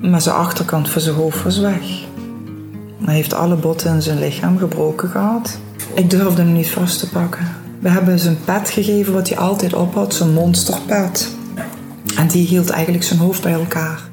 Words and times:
Maar 0.00 0.22
zijn 0.22 0.34
achterkant 0.34 0.88
van 0.88 1.00
zijn 1.00 1.14
hoofd 1.14 1.42
was 1.42 1.58
weg. 1.58 2.04
Hij 3.04 3.14
heeft 3.14 3.34
alle 3.34 3.56
botten 3.56 3.94
in 3.94 4.02
zijn 4.02 4.18
lichaam 4.18 4.58
gebroken 4.58 5.08
gehad. 5.08 5.58
Ik 5.94 6.10
durfde 6.10 6.42
hem 6.42 6.52
niet 6.52 6.70
vast 6.70 6.98
te 6.98 7.08
pakken. 7.08 7.46
We 7.78 7.88
hebben 7.88 8.18
zijn 8.18 8.38
pet 8.44 8.70
gegeven 8.70 9.12
wat 9.12 9.28
hij 9.28 9.38
altijd 9.38 9.74
op 9.74 9.94
had, 9.94 10.14
zijn 10.14 10.32
monsterpet. 10.32 11.36
En 12.16 12.28
die 12.28 12.46
hield 12.46 12.70
eigenlijk 12.70 13.04
zijn 13.04 13.18
hoofd 13.18 13.42
bij 13.42 13.52
elkaar. 13.52 14.10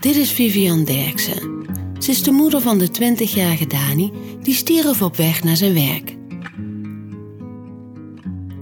Dit 0.00 0.16
is 0.16 0.30
Vivian 0.30 0.84
Derksen. 0.84 1.66
Ze 1.98 2.10
is 2.10 2.22
de 2.22 2.30
moeder 2.30 2.60
van 2.60 2.78
de 2.78 2.88
20-jarige 2.88 3.66
Dani 3.66 4.12
die 4.42 4.54
stierf 4.54 5.02
op 5.02 5.16
weg 5.16 5.44
naar 5.44 5.56
zijn 5.56 5.74
werk. 5.74 6.16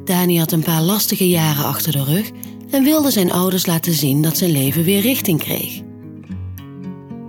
Dani 0.04 0.38
had 0.38 0.52
een 0.52 0.62
paar 0.62 0.82
lastige 0.82 1.28
jaren 1.28 1.64
achter 1.64 1.92
de 1.92 2.04
rug 2.04 2.30
en 2.70 2.84
wilde 2.84 3.10
zijn 3.10 3.32
ouders 3.32 3.66
laten 3.66 3.92
zien 3.92 4.22
dat 4.22 4.36
zijn 4.36 4.50
leven 4.50 4.84
weer 4.84 5.00
richting 5.00 5.38
kreeg. 5.38 5.80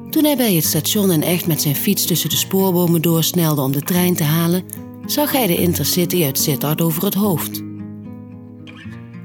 Toen 0.09 0.23
hij 0.23 0.37
bij 0.37 0.55
het 0.55 0.65
station 0.65 1.11
in 1.11 1.23
Echt 1.23 1.47
met 1.47 1.61
zijn 1.61 1.75
fiets 1.75 2.05
tussen 2.05 2.29
de 2.29 2.35
spoorbomen 2.35 3.01
doorsnelde 3.01 3.61
om 3.61 3.71
de 3.71 3.81
trein 3.81 4.15
te 4.15 4.23
halen, 4.23 4.63
zag 5.05 5.31
hij 5.31 5.47
de 5.47 5.55
Intercity 5.55 6.23
uit 6.23 6.39
Sittard 6.39 6.81
over 6.81 7.03
het 7.03 7.13
hoofd. 7.13 7.61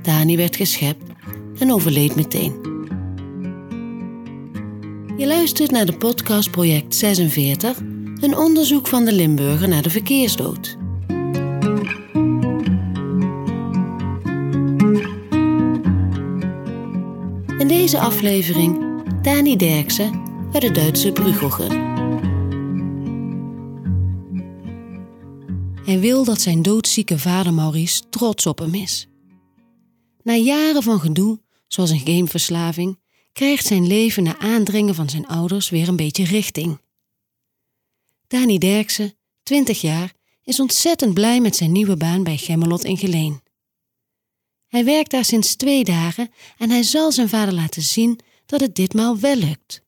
Dani 0.03 0.37
werd 0.37 0.57
geschept 0.57 1.05
en 1.59 1.73
overleed 1.73 2.15
meteen. 2.15 2.71
Je 5.17 5.27
luistert 5.27 5.71
naar 5.71 5.87
de 5.87 5.97
podcast 5.97 6.51
Project 6.51 6.95
46, 6.95 7.79
een 8.21 8.37
onderzoek 8.37 8.87
van 8.87 9.05
de 9.05 9.13
Limburger 9.13 9.69
naar 9.69 9.83
de 9.83 9.91
verkeersdood. 9.91 10.77
Deze 17.73 17.99
aflevering 17.99 19.03
Dani 19.23 19.57
Derksen 19.57 20.23
uit 20.53 20.63
de 20.63 20.71
Duitse 20.71 21.13
Bruggelgen. 21.13 21.71
Hij 25.85 26.01
wil 26.01 26.25
dat 26.25 26.41
zijn 26.41 26.63
doodzieke 26.63 27.19
vader 27.19 27.55
Maurice 27.55 28.03
trots 28.11 28.47
op 28.47 28.59
hem 28.59 28.75
is. 28.75 29.09
Na 30.23 30.35
jaren 30.35 30.83
van 30.83 31.01
gedoe, 31.01 31.41
zoals 31.69 31.91
een 31.91 32.07
gameverslaving, 32.07 32.99
krijgt 33.33 33.67
zijn 33.67 33.87
leven 33.87 34.23
na 34.23 34.39
aandringen 34.39 34.95
van 34.95 35.09
zijn 35.09 35.27
ouders 35.27 35.71
weer 35.71 35.89
een 35.89 35.97
beetje 35.97 36.25
richting. 36.25 36.81
Dani 38.27 38.59
Derksen, 38.59 39.15
20 39.43 39.81
jaar, 39.81 40.13
is 40.45 40.61
ontzettend 40.61 41.15
blij 41.15 41.41
met 41.41 41.57
zijn 41.57 41.73
nieuwe 41.73 41.97
baan 41.97 42.23
bij 42.23 42.37
Gemmelot 42.37 42.85
in 42.85 42.97
Geleen. 42.97 43.42
Hij 44.73 44.85
werkt 44.85 45.11
daar 45.11 45.25
sinds 45.25 45.55
twee 45.55 45.85
dagen 45.85 46.31
en 46.57 46.71
hij 46.71 46.83
zal 46.83 47.13
zijn 47.13 47.29
vader 47.29 47.55
laten 47.55 47.83
zien 47.83 48.21
dat 48.47 48.61
het 48.61 48.75
ditmaal 48.75 49.19
wel 49.19 49.37
lukt. 49.37 49.83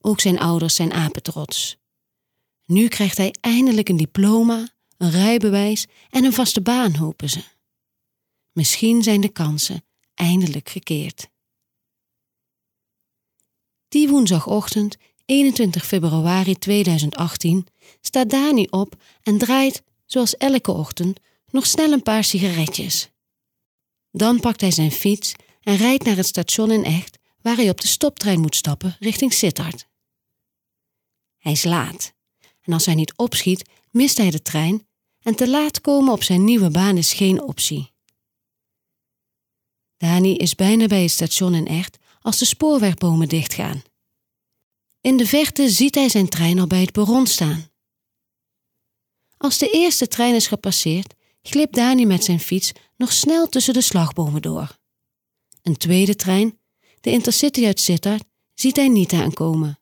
Ook 0.00 0.20
zijn 0.20 0.38
ouders 0.38 0.74
zijn 0.74 0.92
apetrots. 0.92 1.76
Nu 2.64 2.88
krijgt 2.88 3.16
hij 3.16 3.34
eindelijk 3.40 3.88
een 3.88 3.96
diploma, 3.96 4.68
een 4.96 5.10
rijbewijs 5.10 5.86
en 6.10 6.24
een 6.24 6.32
vaste 6.32 6.60
baan, 6.60 6.94
hopen 6.94 7.28
ze. 7.28 7.44
Misschien 8.52 9.02
zijn 9.02 9.20
de 9.20 9.28
kansen 9.28 9.84
eindelijk 10.14 10.68
gekeerd. 10.68 11.28
Die 13.88 14.08
woensdagochtend, 14.08 14.96
21 15.24 15.86
februari 15.86 16.54
2018, 16.54 17.66
staat 18.00 18.30
Dani 18.30 18.66
op 18.70 19.02
en 19.22 19.38
draait, 19.38 19.82
zoals 20.06 20.36
elke 20.36 20.72
ochtend, 20.72 21.20
nog 21.50 21.66
snel 21.66 21.92
een 21.92 22.02
paar 22.02 22.24
sigaretjes. 22.24 23.11
Dan 24.12 24.40
pakt 24.40 24.60
hij 24.60 24.70
zijn 24.70 24.92
fiets 24.92 25.34
en 25.60 25.76
rijdt 25.76 26.04
naar 26.04 26.16
het 26.16 26.26
station 26.26 26.70
in 26.70 26.84
Echt, 26.84 27.18
waar 27.40 27.56
hij 27.56 27.68
op 27.68 27.80
de 27.80 27.86
stoptrein 27.86 28.40
moet 28.40 28.56
stappen 28.56 28.96
richting 28.98 29.32
Sittard. 29.32 29.86
Hij 31.36 31.52
is 31.52 31.64
laat. 31.64 32.12
En 32.60 32.72
als 32.72 32.86
hij 32.86 32.94
niet 32.94 33.16
opschiet, 33.16 33.68
mist 33.90 34.18
hij 34.18 34.30
de 34.30 34.42
trein 34.42 34.86
en 35.20 35.34
te 35.34 35.48
laat 35.48 35.80
komen 35.80 36.12
op 36.12 36.22
zijn 36.22 36.44
nieuwe 36.44 36.70
baan 36.70 36.96
is 36.96 37.12
geen 37.12 37.42
optie. 37.42 37.90
Dani 39.96 40.36
is 40.36 40.54
bijna 40.54 40.86
bij 40.86 41.02
het 41.02 41.10
station 41.10 41.54
in 41.54 41.66
Echt 41.66 41.98
als 42.20 42.38
de 42.38 42.44
spoorwegbomen 42.44 43.28
dichtgaan. 43.28 43.82
In 45.00 45.16
de 45.16 45.26
verte 45.26 45.70
ziet 45.70 45.94
hij 45.94 46.08
zijn 46.08 46.28
trein 46.28 46.58
al 46.58 46.66
bij 46.66 46.80
het 46.80 46.92
perron 46.92 47.26
staan. 47.26 47.70
Als 49.36 49.58
de 49.58 49.70
eerste 49.70 50.08
trein 50.08 50.34
is 50.34 50.46
gepasseerd, 50.46 51.14
glipt 51.42 51.74
Dani 51.74 52.06
met 52.06 52.24
zijn 52.24 52.40
fiets 52.40 52.72
nog 52.96 53.12
snel 53.12 53.48
tussen 53.48 53.74
de 53.74 53.80
slagbomen 53.80 54.42
door. 54.42 54.78
Een 55.62 55.76
tweede 55.76 56.14
trein, 56.14 56.58
de 57.00 57.10
Intercity 57.10 57.66
uit 57.66 57.80
Sittard, 57.80 58.24
ziet 58.54 58.76
hij 58.76 58.88
niet 58.88 59.12
aankomen. 59.12 59.78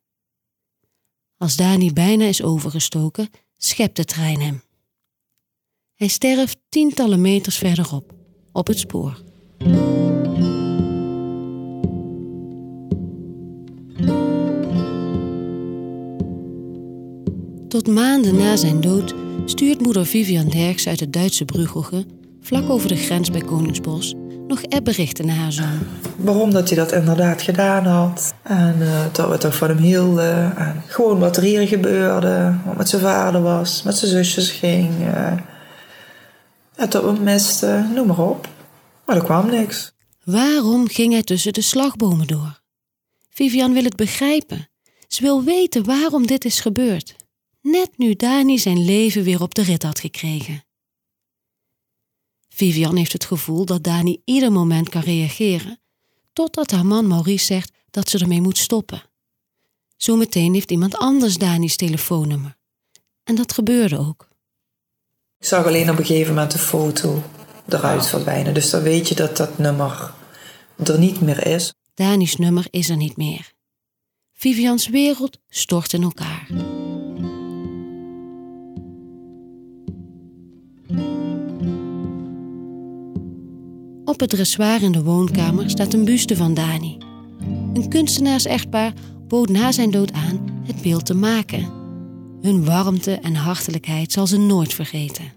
Als 1.36 1.56
Dani 1.56 1.92
bijna 1.92 2.24
is 2.24 2.42
overgestoken, 2.42 3.30
schept 3.56 3.96
de 3.96 4.04
trein 4.04 4.40
hem. 4.40 4.62
Hij 5.94 6.08
sterft 6.08 6.58
tientallen 6.68 7.20
meters 7.20 7.56
verderop, 7.56 8.14
op 8.52 8.66
het 8.66 8.78
spoor. 8.78 9.22
Tot 17.70 17.86
maanden 17.86 18.36
na 18.36 18.56
zijn 18.56 18.80
dood 18.80 19.14
stuurt 19.44 19.80
moeder 19.80 20.06
Vivian 20.06 20.48
Derks 20.48 20.86
uit 20.86 21.00
het 21.00 21.12
Duitse 21.12 21.44
Bruggelge, 21.44 22.06
vlak 22.40 22.70
over 22.70 22.88
de 22.88 22.96
grens 22.96 23.30
bij 23.30 23.40
Koningsbos, 23.40 24.14
nog 24.46 24.62
appberichten 24.68 25.26
naar 25.26 25.36
haar 25.36 25.52
zoon. 25.52 25.78
Waarom 26.16 26.50
dat 26.50 26.68
hij 26.68 26.78
dat 26.78 26.92
inderdaad 26.92 27.42
gedaan 27.42 27.84
had. 27.86 28.34
En 28.42 28.76
uh, 28.78 29.04
dat 29.12 29.28
we 29.28 29.38
toch 29.38 29.56
van 29.56 29.68
hem 29.68 29.76
hielden. 29.78 30.56
En 30.56 30.82
gewoon 30.86 31.18
wat 31.18 31.36
er 31.36 31.42
hier 31.42 31.68
gebeurde. 31.68 32.54
Wat 32.64 32.76
met 32.76 32.88
zijn 32.88 33.02
vader 33.02 33.42
was. 33.42 33.82
Met 33.82 33.96
zijn 33.96 34.10
zusjes 34.10 34.50
ging. 34.50 34.90
Uh, 35.00 35.32
dat 36.74 37.04
we 37.04 37.12
misten. 37.20 37.92
Noem 37.94 38.06
maar 38.06 38.18
op. 38.18 38.48
Maar 39.06 39.16
er 39.16 39.24
kwam 39.24 39.50
niks. 39.50 39.92
Waarom 40.24 40.88
ging 40.88 41.12
hij 41.12 41.22
tussen 41.22 41.52
de 41.52 41.62
slagbomen 41.62 42.26
door? 42.26 42.60
Vivian 43.30 43.72
wil 43.72 43.84
het 43.84 43.96
begrijpen. 43.96 44.68
Ze 45.08 45.22
wil 45.22 45.44
weten 45.44 45.84
waarom 45.84 46.26
dit 46.26 46.44
is 46.44 46.60
gebeurd. 46.60 47.18
Net 47.60 47.90
nu 47.96 48.14
Dani 48.14 48.58
zijn 48.58 48.84
leven 48.84 49.22
weer 49.22 49.42
op 49.42 49.54
de 49.54 49.62
rit 49.62 49.82
had 49.82 50.00
gekregen. 50.00 50.64
Vivian 52.48 52.96
heeft 52.96 53.12
het 53.12 53.24
gevoel 53.24 53.64
dat 53.64 53.82
Dani 53.82 54.20
ieder 54.24 54.52
moment 54.52 54.88
kan 54.88 55.02
reageren, 55.02 55.80
totdat 56.32 56.70
haar 56.70 56.86
man 56.86 57.06
Maurice 57.06 57.44
zegt 57.44 57.72
dat 57.90 58.08
ze 58.08 58.18
ermee 58.18 58.40
moet 58.40 58.58
stoppen. 58.58 59.02
Zometeen 59.96 60.54
heeft 60.54 60.70
iemand 60.70 60.96
anders 60.96 61.38
Dani's 61.38 61.76
telefoonnummer. 61.76 62.56
En 63.24 63.34
dat 63.34 63.52
gebeurde 63.52 63.98
ook. 63.98 64.28
Ik 65.38 65.46
zag 65.46 65.66
alleen 65.66 65.90
op 65.90 65.98
een 65.98 66.04
gegeven 66.04 66.34
moment 66.34 66.52
de 66.52 66.58
foto 66.58 67.22
eruit 67.68 68.06
verdwijnen. 68.06 68.54
Dus 68.54 68.70
dan 68.70 68.82
weet 68.82 69.08
je 69.08 69.14
dat 69.14 69.36
dat 69.36 69.58
nummer 69.58 70.14
er 70.84 70.98
niet 70.98 71.20
meer 71.20 71.46
is. 71.46 71.74
Dani's 71.94 72.36
nummer 72.36 72.66
is 72.70 72.88
er 72.88 72.96
niet 72.96 73.16
meer. 73.16 73.52
Vivians 74.32 74.88
wereld 74.88 75.38
stort 75.48 75.92
in 75.92 76.02
elkaar. 76.02 76.69
Op 84.20 84.28
het 84.28 84.38
dressoir 84.38 84.82
in 84.82 84.92
de 84.92 85.02
woonkamer 85.02 85.70
staat 85.70 85.92
een 85.92 86.04
buste 86.04 86.36
van 86.36 86.54
Dani. 86.54 86.98
Een 87.74 87.88
kunstenaars-echtpaar 87.88 88.92
bood 89.28 89.48
na 89.48 89.72
zijn 89.72 89.90
dood 89.90 90.12
aan 90.12 90.62
het 90.66 90.82
beeld 90.82 91.06
te 91.06 91.14
maken. 91.14 91.68
Hun 92.42 92.64
warmte 92.64 93.18
en 93.22 93.34
hartelijkheid 93.34 94.12
zal 94.12 94.26
ze 94.26 94.38
nooit 94.38 94.74
vergeten. 94.74 95.32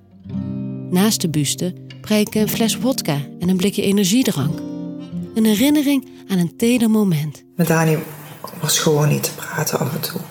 Naast 0.90 1.22
de 1.22 1.30
buste 1.30 1.74
prijken 2.02 2.42
een 2.42 2.50
fles 2.50 2.78
wodka 2.78 3.18
en 3.40 3.50
een 3.50 3.58
blikje 3.58 3.82
energiedrank. 3.82 4.60
Een 5.36 5.46
herinnering 5.46 6.10
aan 6.28 6.38
een 6.38 6.58
teder 6.58 6.90
moment. 6.90 7.44
Met 7.56 7.68
Dani 7.68 7.98
was 8.62 8.80
gewoon 8.80 9.08
niet 9.08 9.24
te 9.24 9.32
praten 9.36 9.80
af 9.80 9.94
en 9.94 10.02
toe. 10.02 10.22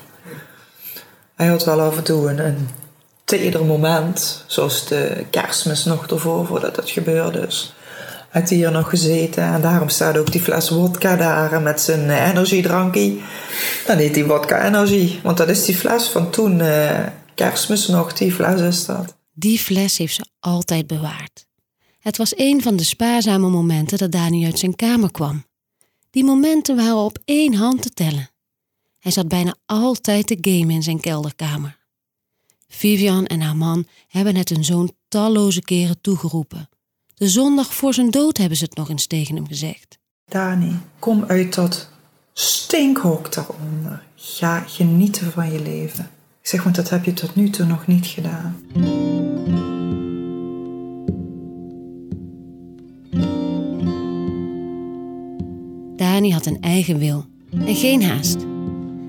Hij 1.35 1.47
had 1.47 1.65
wel 1.65 1.81
af 1.81 1.97
en 1.97 2.05
toe 2.05 2.31
een, 2.31 2.47
een 2.47 2.69
teder 3.25 3.65
moment, 3.65 4.44
zoals 4.47 4.87
de 4.87 5.25
kerstmis 5.31 5.85
nog 5.85 6.06
ervoor, 6.06 6.47
voordat 6.47 6.76
het 6.76 6.91
gebeurde. 6.91 7.41
Dus 7.41 7.75
had 8.32 8.49
hier 8.49 8.70
nog 8.70 8.88
gezeten. 8.88 9.43
En 9.43 9.61
daarom 9.61 9.88
staat 9.88 10.19
ook 10.19 10.32
die 10.32 10.40
fles 10.40 10.69
wodka 10.69 11.17
daar 11.17 11.62
met 11.62 11.81
zijn 11.81 12.05
uh, 12.06 12.29
energiedrankje. 12.29 13.17
Dan 13.87 13.96
heet 13.96 14.14
die 14.14 14.25
wodka 14.25 14.67
energie. 14.67 15.20
Want 15.23 15.37
dat 15.37 15.49
is 15.49 15.64
die 15.64 15.76
fles 15.76 16.08
van 16.08 16.31
toen, 16.31 16.58
uh, 16.58 17.06
kerstmis 17.34 17.88
nog, 17.88 18.12
die 18.12 18.32
fles 18.32 18.61
is 18.61 18.84
dat. 18.84 19.17
Die 19.32 19.58
fles 19.58 19.99
heeft 19.99 20.14
ze 20.14 20.26
altijd 20.40 20.87
bewaard. 20.87 21.46
Het 21.99 22.17
was 22.17 22.37
een 22.37 22.62
van 22.62 22.76
de 22.76 22.84
spaarzame 22.84 23.49
momenten 23.49 23.99
dat 23.99 24.12
Dani 24.12 24.44
uit 24.44 24.58
zijn 24.58 24.76
kamer 24.76 25.11
kwam. 25.11 25.44
Die 26.11 26.25
momenten 26.25 26.76
waren 26.76 26.96
op 26.96 27.19
één 27.25 27.55
hand 27.55 27.82
te 27.82 27.90
tellen. 27.90 28.31
Hij 28.99 29.12
zat 29.12 29.28
bijna 29.28 29.55
altijd 29.67 30.26
te 30.26 30.38
gamen 30.40 30.70
in 30.70 30.82
zijn 30.82 31.00
kelderkamer. 31.00 31.78
Vivian 32.69 33.26
en 33.26 33.40
haar 33.40 33.56
man 33.56 33.87
hebben 34.08 34.37
het 34.37 34.49
hun 34.49 34.64
zoon 34.64 34.93
talloze 35.08 35.62
keren 35.62 36.00
toegeroepen. 36.00 36.69
De 37.23 37.29
zondag 37.29 37.75
voor 37.75 37.95
zijn 37.95 38.11
dood 38.11 38.37
hebben 38.37 38.57
ze 38.59 38.65
het 38.65 38.77
nog 38.77 38.91
eens 38.91 39.07
tegen 39.07 39.35
hem 39.35 39.47
gezegd. 39.47 39.99
Dani, 40.31 40.77
kom 40.99 41.25
uit 41.25 41.55
dat 41.55 41.89
Stinkhok 42.33 43.35
daaronder. 43.35 44.03
Ga 44.15 44.61
genieten 44.61 45.33
van 45.33 45.53
je 45.53 45.63
leven. 45.63 46.11
Ik 46.41 46.49
zeg, 46.49 46.63
want 46.63 46.77
dat 46.77 46.91
heb 46.91 47.05
je 47.05 47.13
tot 47.13 47.35
nu 47.35 47.51
toe 47.51 47.67
nog 47.67 47.87
niet 47.87 48.07
gedaan. 48.07 48.57
Dani 55.97 56.33
had 56.33 56.47
een 56.47 56.61
eigen 56.61 56.99
wil 56.99 57.27
en 57.67 57.75
geen 57.75 58.03
haast. 58.03 58.37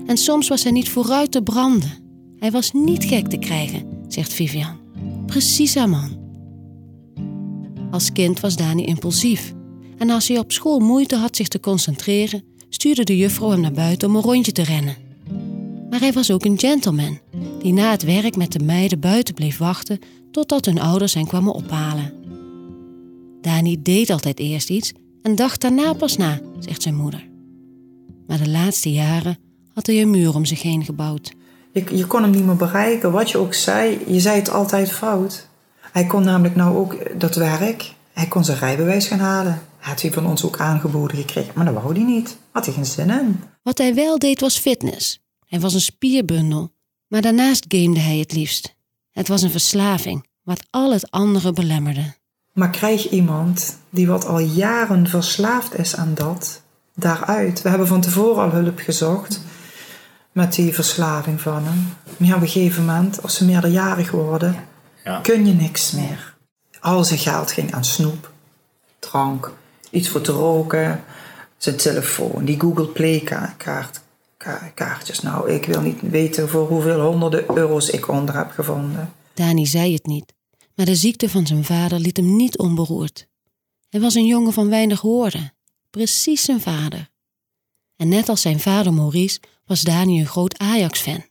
En 0.06 0.16
soms 0.16 0.48
was 0.48 0.62
hij 0.62 0.72
niet 0.72 0.88
vooruit 0.88 1.30
te 1.30 1.42
branden. 1.42 1.92
Hij 2.38 2.50
was 2.50 2.72
niet 2.72 3.04
gek 3.04 3.28
te 3.28 3.38
krijgen, 3.38 4.04
zegt 4.08 4.32
Vivian. 4.32 4.78
Precies 5.26 5.74
haar 5.74 5.88
man. 5.88 6.23
Als 7.94 8.12
kind 8.12 8.40
was 8.40 8.56
Dani 8.56 8.84
impulsief. 8.84 9.54
En 9.98 10.10
als 10.10 10.28
hij 10.28 10.38
op 10.38 10.52
school 10.52 10.78
moeite 10.78 11.16
had 11.16 11.36
zich 11.36 11.48
te 11.48 11.60
concentreren, 11.60 12.42
stuurde 12.68 13.04
de 13.04 13.16
juffrouw 13.16 13.50
hem 13.50 13.60
naar 13.60 13.72
buiten 13.72 14.08
om 14.08 14.16
een 14.16 14.22
rondje 14.22 14.52
te 14.52 14.62
rennen. 14.62 14.96
Maar 15.90 16.00
hij 16.00 16.12
was 16.12 16.30
ook 16.30 16.44
een 16.44 16.58
gentleman, 16.58 17.18
die 17.58 17.72
na 17.72 17.90
het 17.90 18.02
werk 18.02 18.36
met 18.36 18.52
de 18.52 18.58
meiden 18.58 19.00
buiten 19.00 19.34
bleef 19.34 19.58
wachten 19.58 19.98
totdat 20.30 20.64
hun 20.64 20.80
ouders 20.80 21.14
hen 21.14 21.26
kwamen 21.26 21.52
ophalen. 21.52 22.12
Dani 23.40 23.82
deed 23.82 24.10
altijd 24.10 24.38
eerst 24.38 24.70
iets 24.70 24.92
en 25.22 25.34
dacht 25.34 25.60
daarna 25.60 25.92
pas 25.92 26.16
na, 26.16 26.40
zegt 26.58 26.82
zijn 26.82 26.96
moeder. 26.96 27.28
Maar 28.26 28.38
de 28.38 28.50
laatste 28.50 28.92
jaren 28.92 29.38
had 29.74 29.86
hij 29.86 30.00
een 30.00 30.10
muur 30.10 30.34
om 30.34 30.44
zich 30.44 30.62
heen 30.62 30.84
gebouwd. 30.84 31.32
Je, 31.72 31.84
je 31.96 32.06
kon 32.06 32.22
hem 32.22 32.30
niet 32.30 32.44
meer 32.44 32.56
bereiken. 32.56 33.12
Wat 33.12 33.30
je 33.30 33.38
ook 33.38 33.54
zei, 33.54 33.98
je 34.06 34.20
zei 34.20 34.38
het 34.38 34.50
altijd 34.50 34.92
fout. 34.92 35.52
Hij 35.94 36.06
kon 36.06 36.24
namelijk 36.24 36.56
nou 36.56 36.76
ook 36.76 37.20
dat 37.20 37.34
werk. 37.34 37.94
Hij 38.12 38.26
kon 38.26 38.44
zijn 38.44 38.58
rijbewijs 38.58 39.06
gaan 39.06 39.18
halen. 39.18 39.62
Had 39.78 40.02
hij 40.02 40.12
van 40.12 40.26
ons 40.26 40.44
ook 40.44 40.60
aangeboden 40.60 41.16
gekregen, 41.16 41.52
maar 41.54 41.64
dat 41.64 41.74
wou 41.74 41.94
hij 41.94 42.02
niet. 42.02 42.36
Had 42.50 42.64
hij 42.64 42.74
geen 42.74 42.86
zin 42.86 43.10
in. 43.10 43.42
Wat 43.62 43.78
hij 43.78 43.94
wel 43.94 44.18
deed 44.18 44.40
was 44.40 44.58
fitness. 44.58 45.20
Hij 45.46 45.60
was 45.60 45.74
een 45.74 45.80
spierbundel. 45.80 46.72
Maar 47.08 47.22
daarnaast 47.22 47.64
gamede 47.68 48.00
hij 48.00 48.18
het 48.18 48.32
liefst. 48.32 48.74
Het 49.10 49.28
was 49.28 49.42
een 49.42 49.50
verslaving, 49.50 50.26
wat 50.42 50.66
al 50.70 50.92
het 50.92 51.10
andere 51.10 51.52
belemmerde. 51.52 52.14
Maar 52.52 52.70
krijg 52.70 53.10
iemand 53.10 53.78
die 53.90 54.06
wat 54.06 54.26
al 54.26 54.38
jaren 54.38 55.06
verslaafd 55.06 55.78
is 55.78 55.96
aan 55.96 56.14
dat, 56.14 56.62
daaruit. 56.94 57.62
We 57.62 57.68
hebben 57.68 57.86
van 57.86 58.00
tevoren 58.00 58.42
al 58.42 58.50
hulp 58.50 58.78
gezocht 58.78 59.40
met 60.32 60.54
die 60.54 60.74
verslaving 60.74 61.40
van 61.40 61.64
hem. 61.64 61.94
Maar 62.16 62.36
op 62.36 62.42
een 62.42 62.48
gegeven 62.48 62.84
moment, 62.84 63.22
als 63.22 63.34
ze 63.34 63.44
meerderjarig 63.44 64.10
worden, 64.10 64.72
Ja. 65.04 65.20
kun 65.20 65.46
je 65.46 65.52
niks 65.52 65.90
meer. 65.90 66.34
Al 66.80 67.04
zijn 67.04 67.18
geld 67.18 67.52
ging 67.52 67.72
aan 67.74 67.84
snoep, 67.84 68.32
drank, 68.98 69.52
iets 69.90 70.08
voor 70.08 70.20
te 70.20 70.32
roken, 70.32 71.04
zijn 71.56 71.76
telefoon, 71.76 72.44
die 72.44 72.60
Google 72.60 72.86
Play 72.86 73.20
ka- 73.20 73.54
kaart, 73.56 74.00
ka- 74.36 74.70
kaartjes. 74.74 75.20
Nou, 75.20 75.50
ik 75.50 75.64
wil 75.64 75.80
niet 75.80 76.00
weten 76.00 76.48
voor 76.48 76.68
hoeveel 76.68 77.00
honderden 77.00 77.56
euro's 77.56 77.90
ik 77.90 78.08
onder 78.08 78.36
heb 78.36 78.50
gevonden. 78.50 79.12
Dani 79.34 79.66
zei 79.66 79.92
het 79.94 80.06
niet, 80.06 80.32
maar 80.74 80.86
de 80.86 80.96
ziekte 80.96 81.28
van 81.30 81.46
zijn 81.46 81.64
vader 81.64 81.98
liet 81.98 82.16
hem 82.16 82.36
niet 82.36 82.58
onberoerd. 82.58 83.26
Hij 83.88 84.00
was 84.00 84.14
een 84.14 84.26
jongen 84.26 84.52
van 84.52 84.68
weinig 84.68 85.00
woorden, 85.00 85.52
precies 85.90 86.44
zijn 86.44 86.60
vader. 86.60 87.10
En 87.96 88.08
net 88.08 88.28
als 88.28 88.40
zijn 88.40 88.60
vader 88.60 88.92
Maurice 88.92 89.40
was 89.66 89.80
Dani 89.80 90.20
een 90.20 90.26
groot 90.26 90.58
Ajax-fan. 90.58 91.24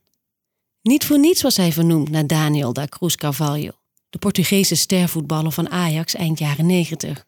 Niet 0.84 1.06
voor 1.06 1.20
niets 1.20 1.42
was 1.42 1.58
hij 1.58 1.72
vernoemd 1.72 2.10
naar 2.10 2.28
Daniel 2.28 2.74
da 2.74 2.86
Cruz 2.86 3.16
Carvalho, 3.16 3.72
de 4.10 4.18
Portugese 4.18 4.76
stervoetballer 4.76 5.52
van 5.52 5.70
Ajax 5.70 6.14
eind 6.14 6.40
jaren 6.40 6.66
90. 6.66 7.26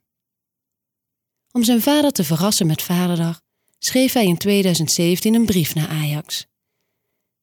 Om 1.52 1.64
zijn 1.64 1.82
vader 1.82 2.12
te 2.12 2.24
verrassen 2.24 2.68
met 2.68 2.82
Vaderdag 2.82 3.42
schreef 3.80 4.14
hij 4.14 4.26
in 4.26 4.38
2017 4.38 5.34
een 5.34 5.46
brief 5.46 5.76
naar 5.76 5.88
Ajax. 5.88 6.46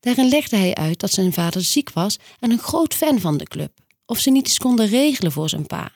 Daarin 0.01 0.29
legde 0.29 0.57
hij 0.57 0.75
uit 0.75 1.01
dat 1.01 1.11
zijn 1.11 1.33
vader 1.33 1.63
ziek 1.63 1.91
was 1.91 2.19
en 2.39 2.51
een 2.51 2.59
groot 2.59 2.95
fan 2.95 3.21
van 3.21 3.37
de 3.37 3.45
club, 3.45 3.79
of 4.07 4.19
ze 4.19 4.31
niet 4.31 4.47
eens 4.47 4.59
konden 4.59 4.87
regelen 4.87 5.33
voor 5.33 5.49
zijn 5.49 5.67
pa. 5.67 5.93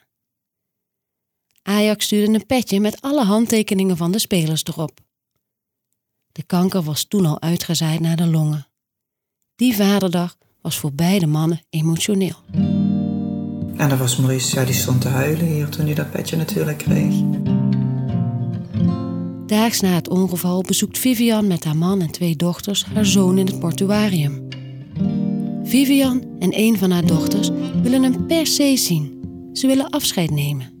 Ajax 1.61 2.05
stuurde 2.05 2.33
een 2.33 2.45
petje 2.45 2.79
met 2.79 3.01
alle 3.01 3.23
handtekeningen 3.23 3.97
van 3.97 4.11
de 4.11 4.19
spelers 4.19 4.63
erop. 4.63 4.99
De 6.31 6.43
kanker 6.43 6.83
was 6.83 7.03
toen 7.03 7.25
al 7.25 7.41
uitgezaaid 7.41 7.99
naar 7.99 8.15
de 8.15 8.27
longen. 8.27 8.67
Die 9.57 9.75
vaderdag 9.75 10.37
was 10.61 10.77
voor 10.77 10.93
beide 10.93 11.27
mannen 11.27 11.61
emotioneel. 11.69 12.35
En 13.75 13.89
dat 13.89 13.97
was 13.97 14.17
Maurice, 14.17 14.59
ja, 14.59 14.65
die 14.65 14.73
stond 14.73 15.01
te 15.01 15.07
huilen 15.07 15.45
hier 15.45 15.69
toen 15.69 15.85
hij 15.85 15.93
dat 15.93 16.11
petje 16.11 16.37
natuurlijk 16.37 16.77
kreeg. 16.77 17.15
Daags 19.45 19.81
na 19.81 19.89
het 19.89 20.09
ongeval 20.09 20.61
bezoekt 20.61 20.97
Vivian 20.97 21.47
met 21.47 21.63
haar 21.63 21.77
man 21.77 22.01
en 22.01 22.11
twee 22.11 22.35
dochters 22.35 22.85
haar 22.85 23.05
zoon 23.05 23.37
in 23.37 23.45
het 23.45 23.59
mortuarium. 23.59 24.47
Vivian 25.63 26.23
en 26.39 26.59
een 26.59 26.77
van 26.77 26.91
haar 26.91 27.05
dochters 27.05 27.49
willen 27.81 28.03
hem 28.03 28.25
per 28.25 28.47
se 28.47 28.77
zien. 28.77 29.21
Ze 29.53 29.67
willen 29.67 29.89
afscheid 29.89 30.29
nemen. 30.31 30.71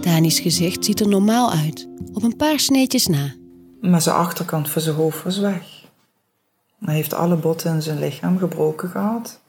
Dani's 0.00 0.40
gezicht 0.40 0.84
ziet 0.84 1.00
er 1.00 1.08
normaal 1.08 1.50
uit, 1.52 1.88
op 2.12 2.22
een 2.22 2.36
paar 2.36 2.60
sneetjes 2.60 3.06
na. 3.06 3.34
Maar 3.80 4.02
zijn 4.02 4.16
achterkant 4.16 4.70
van 4.70 4.82
zijn 4.82 4.96
hoofd 4.96 5.22
was 5.22 5.38
weg. 5.38 5.73
Hij 6.84 6.94
heeft 6.94 7.14
alle 7.14 7.36
botten 7.36 7.74
in 7.74 7.82
zijn 7.82 7.98
lichaam 7.98 8.38
gebroken 8.38 8.88
gehad. 8.88 9.40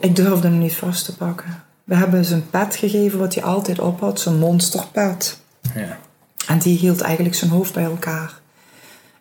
Ik 0.00 0.16
durfde 0.16 0.48
hem 0.48 0.58
niet 0.58 0.74
vast 0.74 1.04
te 1.04 1.16
pakken. 1.16 1.62
We 1.84 1.94
hebben 1.94 2.24
zijn 2.24 2.50
pet 2.50 2.76
gegeven 2.76 3.18
wat 3.18 3.34
hij 3.34 3.44
altijd 3.44 3.78
op 3.78 4.00
had, 4.00 4.20
zijn 4.20 4.38
monsterpet. 4.38 5.40
Ja. 5.74 5.98
En 6.46 6.58
die 6.58 6.78
hield 6.78 7.00
eigenlijk 7.00 7.34
zijn 7.34 7.50
hoofd 7.50 7.72
bij 7.74 7.84
elkaar. 7.84 8.40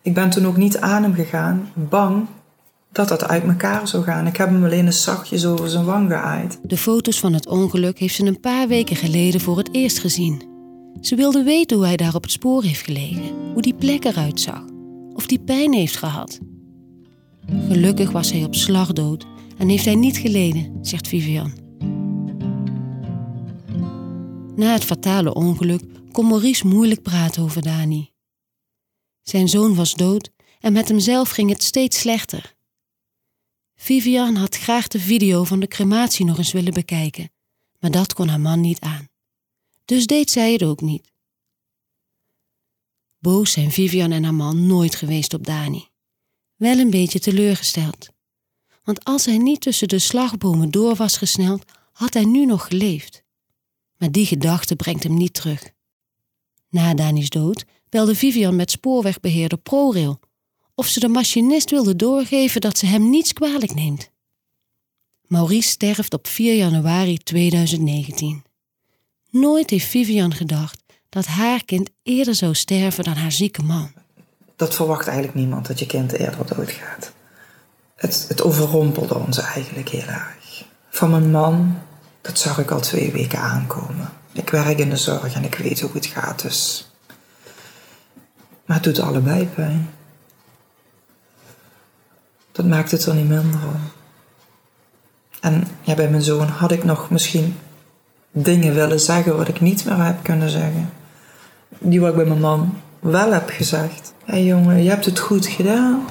Ik 0.01 0.13
ben 0.13 0.29
toen 0.29 0.47
ook 0.47 0.57
niet 0.57 0.77
aan 0.79 1.03
hem 1.03 1.13
gegaan, 1.13 1.71
bang 1.73 2.27
dat 2.91 3.07
dat 3.07 3.27
uit 3.27 3.43
elkaar 3.43 3.87
zou 3.87 4.03
gaan. 4.03 4.27
Ik 4.27 4.37
heb 4.37 4.49
hem 4.49 4.63
alleen 4.63 4.85
eens 4.85 5.03
zachtjes 5.03 5.45
over 5.45 5.69
zijn 5.69 5.85
wang 5.85 6.09
geaaid. 6.09 6.59
De 6.63 6.77
foto's 6.77 7.19
van 7.19 7.33
het 7.33 7.47
ongeluk 7.47 7.99
heeft 7.99 8.15
ze 8.15 8.25
een 8.25 8.39
paar 8.39 8.67
weken 8.67 8.95
geleden 8.95 9.41
voor 9.41 9.57
het 9.57 9.73
eerst 9.73 9.99
gezien. 9.99 10.43
Ze 11.01 11.15
wilde 11.15 11.43
weten 11.43 11.77
hoe 11.77 11.85
hij 11.85 11.97
daar 11.97 12.15
op 12.15 12.21
het 12.21 12.31
spoor 12.31 12.63
heeft 12.63 12.81
gelegen, 12.81 13.51
hoe 13.53 13.61
die 13.61 13.73
plek 13.73 14.03
eruit 14.03 14.39
zag, 14.39 14.63
of 15.19 15.25
die 15.25 15.39
pijn 15.39 15.73
heeft 15.73 15.97
gehad. 15.97 16.39
Gelukkig 17.47 18.11
was 18.11 18.31
hij 18.31 18.43
op 18.43 18.55
slag 18.55 18.93
dood 18.93 19.25
en 19.57 19.69
heeft 19.69 19.85
hij 19.85 19.95
niet 19.95 20.17
geleden, 20.17 20.77
zegt 20.81 21.07
Vivian. 21.07 21.53
Na 24.55 24.73
het 24.73 24.83
fatale 24.83 25.33
ongeluk 25.33 25.83
kon 26.11 26.27
Maurice 26.27 26.67
moeilijk 26.67 27.01
praten 27.01 27.43
over 27.43 27.61
Dani. 27.61 28.11
Zijn 29.21 29.49
zoon 29.49 29.75
was 29.75 29.93
dood 29.93 30.31
en 30.59 30.73
met 30.73 30.87
hemzelf 30.87 31.29
ging 31.29 31.49
het 31.49 31.63
steeds 31.63 31.99
slechter. 31.99 32.55
Vivian 33.75 34.35
had 34.35 34.55
graag 34.55 34.87
de 34.87 34.99
video 34.99 35.43
van 35.43 35.59
de 35.59 35.67
crematie 35.67 36.25
nog 36.25 36.37
eens 36.37 36.51
willen 36.51 36.73
bekijken, 36.73 37.31
maar 37.79 37.91
dat 37.91 38.13
kon 38.13 38.27
haar 38.27 38.39
man 38.39 38.61
niet 38.61 38.79
aan. 38.79 39.09
Dus 39.85 40.05
deed 40.05 40.29
zij 40.29 40.51
het 40.51 40.63
ook 40.63 40.81
niet. 40.81 41.08
Boos 43.19 43.51
zijn 43.51 43.71
Vivian 43.71 44.11
en 44.11 44.23
haar 44.23 44.33
man 44.33 44.67
nooit 44.67 44.95
geweest 44.95 45.33
op 45.33 45.45
Dani. 45.45 45.87
Wel 46.55 46.77
een 46.77 46.89
beetje 46.89 47.19
teleurgesteld. 47.19 48.09
Want 48.83 49.03
als 49.03 49.25
hij 49.25 49.37
niet 49.37 49.61
tussen 49.61 49.87
de 49.87 49.99
slagbomen 49.99 50.71
door 50.71 50.95
was 50.95 51.17
gesneld, 51.17 51.63
had 51.91 52.13
hij 52.13 52.25
nu 52.25 52.45
nog 52.45 52.67
geleefd. 52.67 53.23
Maar 53.97 54.11
die 54.11 54.25
gedachte 54.25 54.75
brengt 54.75 55.03
hem 55.03 55.13
niet 55.13 55.33
terug. 55.33 55.71
Na 56.69 56.93
Dani's 56.93 57.29
dood 57.29 57.65
belde 57.89 58.15
Vivian 58.15 58.55
met 58.55 58.71
spoorwegbeheerder 58.71 59.57
ProRail 59.57 60.19
of 60.75 60.87
ze 60.87 60.99
de 60.99 61.07
machinist 61.07 61.69
wilde 61.69 61.95
doorgeven 61.95 62.61
dat 62.61 62.77
ze 62.77 62.85
hem 62.85 63.09
niets 63.09 63.33
kwalijk 63.33 63.73
neemt. 63.73 64.11
Maurice 65.21 65.69
sterft 65.69 66.13
op 66.13 66.27
4 66.27 66.55
januari 66.55 67.17
2019. 67.17 68.43
Nooit 69.29 69.69
heeft 69.69 69.85
Vivian 69.85 70.33
gedacht 70.33 70.83
dat 71.09 71.25
haar 71.25 71.65
kind 71.65 71.89
eerder 72.03 72.35
zou 72.35 72.55
sterven 72.55 73.03
dan 73.03 73.15
haar 73.15 73.31
zieke 73.31 73.63
man. 73.63 73.91
Dat 74.55 74.75
verwacht 74.75 75.07
eigenlijk 75.07 75.37
niemand, 75.37 75.67
dat 75.67 75.79
je 75.79 75.85
kind 75.85 76.11
eerder 76.11 76.55
doodgaat. 76.55 77.11
Het, 77.95 78.25
het 78.27 78.41
overrompelde 78.41 79.15
ons 79.15 79.37
eigenlijk 79.37 79.89
heel 79.89 80.07
erg. 80.07 80.65
Van 80.89 81.09
mijn 81.09 81.31
man, 81.31 81.77
dat 82.21 82.39
zag 82.39 82.57
ik 82.59 82.71
al 82.71 82.79
twee 82.79 83.11
weken 83.11 83.39
aankomen. 83.39 84.09
Ik 84.31 84.49
werk 84.49 84.77
in 84.77 84.89
de 84.89 84.97
zorg 84.97 85.33
en 85.33 85.43
ik 85.43 85.55
weet 85.55 85.81
hoe 85.81 85.91
het 85.93 86.05
gaat, 86.05 86.41
dus... 86.41 86.89
Maar 88.65 88.77
het 88.77 88.85
doet 88.85 88.99
allebei 88.99 89.45
pijn. 89.47 89.89
Dat 92.51 92.65
maakt 92.65 92.91
het 92.91 93.05
er 93.05 93.15
niet 93.15 93.27
minder 93.27 93.59
om. 93.67 93.91
En 95.41 95.67
ja, 95.81 95.95
bij 95.95 96.09
mijn 96.09 96.21
zoon 96.21 96.47
had 96.47 96.71
ik 96.71 96.83
nog 96.83 97.09
misschien 97.09 97.57
dingen 98.31 98.73
willen 98.73 98.99
zeggen 98.99 99.37
wat 99.37 99.47
ik 99.47 99.61
niet 99.61 99.85
meer 99.85 100.03
heb 100.03 100.23
kunnen 100.23 100.49
zeggen. 100.49 100.89
Die 101.79 101.99
wat 101.99 102.09
ik 102.09 102.15
bij 102.15 102.25
mijn 102.25 102.39
man 102.39 102.73
wel 102.99 103.31
heb 103.31 103.49
gezegd. 103.49 104.13
Hé 104.25 104.33
hey 104.33 104.45
jongen, 104.45 104.83
je 104.83 104.89
hebt 104.89 105.05
het 105.05 105.19
goed 105.19 105.45
gedaan. 105.45 106.01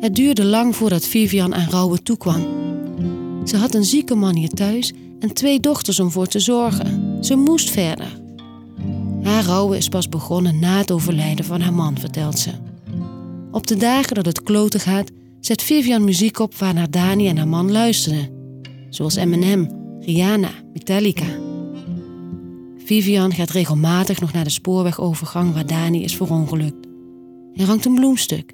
Het 0.00 0.14
duurde 0.14 0.44
lang 0.44 0.76
voordat 0.76 1.04
Vivian 1.04 1.54
aan 1.54 1.70
rouwen 1.70 2.02
toekwam. 2.02 2.46
Ze 3.44 3.56
had 3.56 3.74
een 3.74 3.84
zieke 3.84 4.14
man 4.14 4.34
hier 4.34 4.50
thuis 4.50 4.92
en 5.20 5.34
twee 5.34 5.60
dochters 5.60 6.00
om 6.00 6.10
voor 6.10 6.26
te 6.26 6.40
zorgen. 6.40 7.18
Ze 7.24 7.36
moest 7.36 7.70
verder. 7.70 8.20
Haar 9.22 9.44
rouwen 9.44 9.78
is 9.78 9.88
pas 9.88 10.08
begonnen 10.08 10.58
na 10.58 10.78
het 10.78 10.90
overlijden 10.90 11.44
van 11.44 11.60
haar 11.60 11.72
man, 11.72 11.98
vertelt 11.98 12.38
ze. 12.38 12.50
Op 13.50 13.66
de 13.66 13.76
dagen 13.76 14.14
dat 14.14 14.26
het 14.26 14.42
kloten 14.42 14.80
gaat, 14.80 15.10
zet 15.40 15.62
Vivian 15.62 16.04
muziek 16.04 16.38
op 16.38 16.54
waar 16.54 16.74
naar 16.74 16.90
Dani 16.90 17.28
en 17.28 17.36
haar 17.36 17.48
man 17.48 17.72
luisterden. 17.72 18.35
Zoals 18.90 19.16
Eminem, 19.16 19.68
Rihanna, 20.00 20.50
Metallica. 20.72 21.38
Vivian 22.84 23.32
gaat 23.32 23.50
regelmatig 23.50 24.20
nog 24.20 24.32
naar 24.32 24.44
de 24.44 24.50
spoorwegovergang 24.50 25.54
waar 25.54 25.66
Dani 25.66 26.02
is 26.04 26.16
verongelukt. 26.16 26.86
Er 27.54 27.66
hangt 27.66 27.84
een 27.84 27.94
bloemstuk. 27.94 28.52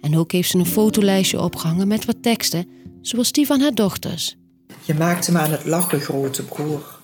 En 0.00 0.16
ook 0.16 0.32
heeft 0.32 0.50
ze 0.50 0.58
een 0.58 0.66
fotolijstje 0.66 1.40
opgehangen 1.40 1.88
met 1.88 2.04
wat 2.04 2.22
teksten, 2.22 2.68
zoals 3.00 3.32
die 3.32 3.46
van 3.46 3.60
haar 3.60 3.74
dochters. 3.74 4.36
Je 4.84 4.94
maakte 4.94 5.32
me 5.32 5.38
aan 5.38 5.50
het 5.50 5.64
lachen, 5.64 6.00
grote 6.00 6.44
broer. 6.44 6.98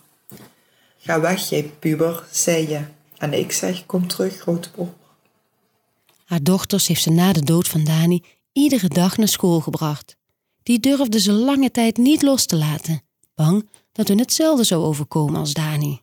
Ga 0.99 1.21
weg, 1.21 1.49
jij 1.49 1.71
puber, 1.79 2.25
zei 2.31 2.69
je. 2.69 2.81
En 3.19 3.33
ik 3.33 3.53
zeg, 3.53 3.87
kom 3.87 4.07
terug, 4.07 4.39
grote 4.39 4.71
broer. 4.71 4.93
Haar 6.25 6.43
dochters 6.43 6.87
heeft 6.87 7.03
ze 7.03 7.11
na 7.11 7.33
de 7.33 7.45
dood 7.45 7.69
van 7.69 7.85
Dani 7.85 8.23
iedere 8.53 8.89
dag 8.89 9.17
naar 9.17 9.29
school 9.29 9.61
gebracht. 9.61 10.17
Die 10.67 10.81
durfde 10.81 11.21
ze 11.21 11.33
lange 11.33 11.71
tijd 11.71 11.97
niet 11.97 12.23
los 12.23 12.47
te 12.47 12.57
laten, 12.57 13.03
bang 13.35 13.69
dat 13.93 14.09
hun 14.09 14.19
hetzelfde 14.19 14.65
zou 14.65 14.85
overkomen 14.85 15.41
als 15.41 15.53
Dani. 15.53 16.01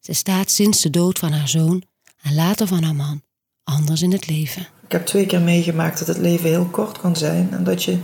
Ze 0.00 0.12
staat 0.12 0.50
sinds 0.50 0.82
de 0.82 0.90
dood 0.90 1.18
van 1.18 1.32
haar 1.32 1.48
zoon 1.48 1.82
en 2.22 2.34
later 2.34 2.66
van 2.66 2.82
haar 2.82 2.94
man 2.94 3.22
anders 3.64 4.02
in 4.02 4.12
het 4.12 4.28
leven. 4.28 4.62
Ik 4.84 4.92
heb 4.92 5.06
twee 5.06 5.26
keer 5.26 5.40
meegemaakt 5.40 5.98
dat 5.98 6.08
het 6.08 6.18
leven 6.18 6.48
heel 6.48 6.66
kort 6.66 6.98
kan 6.98 7.16
zijn 7.16 7.52
en 7.52 7.64
dat 7.64 7.82
je 7.82 7.98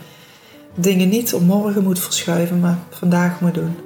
dingen 0.74 1.08
niet 1.08 1.34
op 1.34 1.42
morgen 1.42 1.82
moet 1.82 1.98
verschuiven, 1.98 2.60
maar 2.60 2.78
vandaag 2.90 3.40
moet 3.40 3.54
doen. 3.54 3.76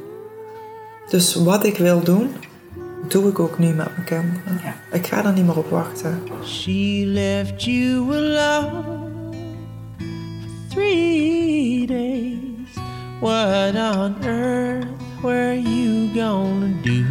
Dus 1.08 1.34
wat 1.34 1.64
ik 1.64 1.76
wil 1.76 2.04
doen, 2.04 2.30
doe 3.08 3.28
ik 3.28 3.38
ook 3.38 3.58
nu 3.58 3.66
met 3.66 3.90
mijn 3.96 4.04
kinderen. 4.04 4.60
Ja. 4.62 4.76
Ik 4.92 5.06
ga 5.06 5.24
er 5.24 5.32
niet 5.32 5.44
meer 5.44 5.58
op 5.58 5.70
wachten. 5.70 6.22
She 6.44 7.02
left 7.06 7.64
you 7.64 8.14
alone 8.14 9.05
three 10.76 11.86
days. 11.86 12.68
What 13.20 13.74
on 13.74 14.16
earth 14.24 14.86
were 15.22 15.60
you 15.60 16.08
gonna 16.14 16.72
do? 16.82 17.04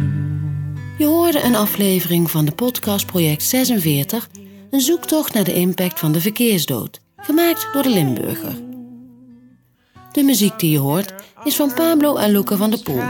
Je 0.98 1.04
hoorde 1.04 1.42
een 1.42 1.54
aflevering 1.54 2.30
van 2.30 2.44
de 2.44 2.52
podcast 2.52 3.06
Project 3.06 3.42
46, 3.42 4.28
een 4.70 4.80
zoektocht 4.80 5.34
naar 5.34 5.44
de 5.44 5.54
impact 5.54 5.98
van 5.98 6.12
de 6.12 6.20
verkeersdood, 6.20 7.00
gemaakt 7.16 7.68
door 7.72 7.82
de 7.82 7.90
Limburger. 7.90 8.54
De 10.12 10.22
muziek 10.22 10.58
die 10.58 10.70
je 10.70 10.78
hoort 10.78 11.14
is 11.44 11.56
van 11.56 11.74
Pablo 11.74 12.16
en 12.16 12.30
Luca 12.30 12.56
van 12.56 12.70
der 12.70 12.82
Poel. 12.82 13.02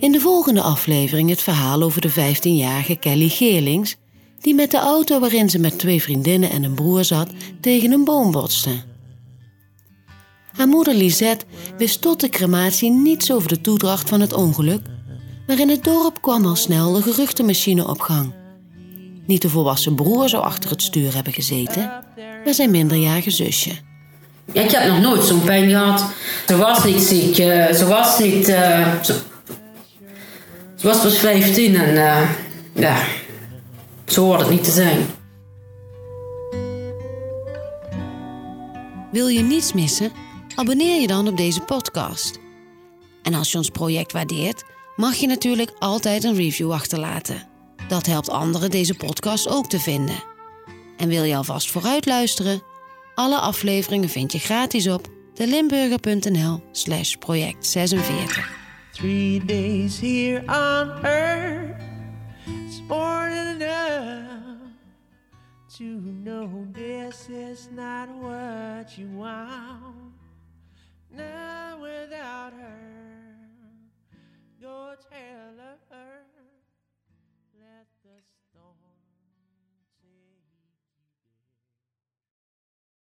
In 0.00 0.12
de 0.12 0.20
volgende 0.20 0.60
aflevering 0.60 1.30
het 1.30 1.42
verhaal 1.42 1.82
over 1.82 2.00
de 2.00 2.10
15-jarige 2.10 2.96
Kelly 2.96 3.28
Geerlings, 3.28 3.96
die 4.44 4.54
met 4.54 4.70
de 4.70 4.78
auto 4.78 5.20
waarin 5.20 5.50
ze 5.50 5.58
met 5.58 5.78
twee 5.78 6.02
vriendinnen 6.02 6.50
en 6.50 6.62
een 6.62 6.74
broer 6.74 7.04
zat 7.04 7.28
tegen 7.60 7.92
een 7.92 8.04
boom 8.04 8.30
botste. 8.30 8.70
Haar 10.56 10.68
moeder 10.68 10.94
Lisette 10.94 11.44
wist 11.78 12.00
tot 12.00 12.20
de 12.20 12.28
crematie 12.28 12.90
niets 12.90 13.32
over 13.32 13.48
de 13.48 13.60
toedracht 13.60 14.08
van 14.08 14.20
het 14.20 14.32
ongeluk, 14.32 14.80
maar 15.46 15.58
in 15.58 15.68
het 15.68 15.84
dorp 15.84 16.22
kwam 16.22 16.46
al 16.46 16.56
snel 16.56 16.92
de 16.92 17.02
geruchtenmachine 17.02 17.88
op 17.88 18.00
gang. 18.00 18.32
Niet 19.26 19.42
de 19.42 19.48
volwassen 19.48 19.94
broer 19.94 20.28
zou 20.28 20.42
achter 20.42 20.70
het 20.70 20.82
stuur 20.82 21.14
hebben 21.14 21.32
gezeten, 21.32 21.92
maar 22.44 22.54
zijn 22.54 22.70
minderjarige 22.70 23.30
zusje. 23.30 23.70
Ja, 24.52 24.62
ik 24.62 24.70
heb 24.70 24.88
nog 24.88 25.00
nooit 25.00 25.24
zo'n 25.24 25.42
pijn 25.42 25.70
gehad. 25.70 26.04
Ze 26.46 26.56
was 26.56 26.84
niet 26.84 27.02
ziek. 27.02 27.38
eh, 27.38 27.72
ze 27.72 27.86
was 27.86 28.18
niet... 28.18 28.48
eh, 28.48 29.02
ze, 29.02 29.20
was 30.82 31.00
pas 31.02 31.18
15 31.18 31.74
en 31.74 31.96
eh, 31.96 32.30
ja, 32.74 32.96
zo 34.06 34.24
hoort 34.24 34.40
het 34.40 34.50
niet 34.50 34.64
te 34.64 34.70
zijn. 34.70 35.06
Wil 39.12 39.28
je 39.28 39.42
niets 39.42 39.72
missen? 39.72 40.12
Abonneer 40.54 41.00
je 41.00 41.06
dan 41.06 41.28
op 41.28 41.36
deze 41.36 41.60
podcast. 41.60 42.38
En 43.22 43.34
als 43.34 43.52
je 43.52 43.58
ons 43.58 43.70
project 43.70 44.12
waardeert, 44.12 44.64
mag 44.96 45.14
je 45.14 45.26
natuurlijk 45.26 45.72
altijd 45.78 46.24
een 46.24 46.34
review 46.34 46.72
achterlaten. 46.72 47.48
Dat 47.88 48.06
helpt 48.06 48.30
anderen 48.30 48.70
deze 48.70 48.94
podcast 48.94 49.48
ook 49.48 49.68
te 49.68 49.80
vinden. 49.80 50.24
En 50.96 51.08
wil 51.08 51.22
je 51.22 51.36
alvast 51.36 51.70
vooruit 51.70 52.06
luisteren? 52.06 52.62
Alle 53.14 53.38
afleveringen 53.38 54.08
vind 54.08 54.32
je 54.32 54.38
gratis 54.38 54.88
op 54.88 55.08
delimburger.nl 55.34 56.62
slash 56.72 57.14
project 57.14 57.66
46. 57.66 58.52
Three 58.92 59.44
days 59.44 60.00
here 60.00 60.40
on 60.46 61.04
earth 61.04 61.63
to 65.78 65.82
know 65.82 66.68
this 66.70 67.28
is 67.28 67.68
not 67.72 68.08
what 68.08 68.96
you 68.96 69.08
want. 69.08 70.12
Not 71.10 71.80
without 71.80 72.52
her. 72.52 72.78
Go 74.62 74.94
tell 75.10 75.64
her. 75.90 76.33